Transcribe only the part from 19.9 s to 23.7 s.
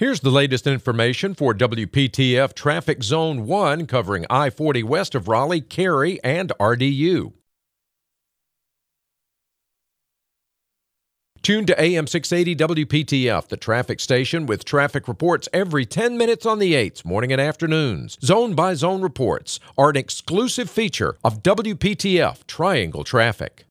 an exclusive feature of WPTF Triangle Traffic.